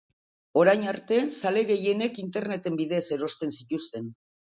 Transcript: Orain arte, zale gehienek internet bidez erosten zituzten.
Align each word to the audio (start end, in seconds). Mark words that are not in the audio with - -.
Orain 0.59 0.85
arte, 0.91 1.19
zale 1.41 1.61
gehienek 1.71 2.17
internet 2.23 2.65
bidez 2.79 3.03
erosten 3.17 3.53
zituzten. 3.59 4.09